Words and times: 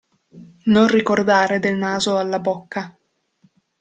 Non 0.65 0.87
ricordare 0.87 1.59
del 1.59 1.77
naso 1.77 2.17
alla 2.17 2.39
bocca. 2.39 2.97